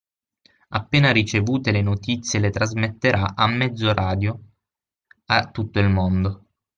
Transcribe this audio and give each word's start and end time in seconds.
Appena 0.69 1.11
ricevute 1.11 1.69
le 1.71 1.83
notizie 1.83 2.39
le 2.39 2.49
trasmetterà 2.49 3.35
a 3.35 3.45
mezzo 3.45 3.93
radio 3.93 4.35
a 5.25 5.51
tutto 5.51 5.77
il 5.79 5.89
mondo. 5.89 6.45